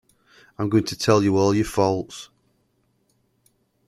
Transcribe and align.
I’m 0.57 0.67
going 0.69 0.85
to 0.85 0.97
tell 0.97 1.21
you 1.21 1.37
all 1.37 1.53
your 1.53 1.63
faults. 1.63 2.31